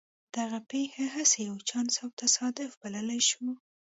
[0.35, 3.45] دغه پېښه هسې يو چانس او تصادف بللای شو.